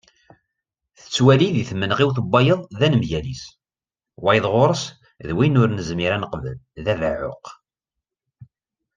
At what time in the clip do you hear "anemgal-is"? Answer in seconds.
2.85-3.43